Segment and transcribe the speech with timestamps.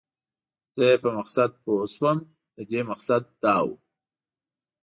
[0.75, 2.17] زه یې په مقصد پوه شوم،
[2.55, 3.67] د دې مقصد دا و.